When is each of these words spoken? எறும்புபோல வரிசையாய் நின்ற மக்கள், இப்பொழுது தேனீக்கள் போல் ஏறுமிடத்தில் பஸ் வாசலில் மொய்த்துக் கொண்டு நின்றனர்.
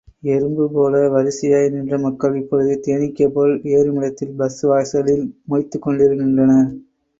எறும்புபோல 0.27 1.01
வரிசையாய் 1.11 1.69
நின்ற 1.69 1.97
மக்கள், 2.05 2.39
இப்பொழுது 2.39 2.73
தேனீக்கள் 2.87 3.33
போல் 3.35 3.53
ஏறுமிடத்தில் 3.75 4.35
பஸ் 4.35 4.59
வாசலில் 4.71 5.23
மொய்த்துக் 5.47 5.85
கொண்டு 5.85 6.11
நின்றனர். 6.17 6.69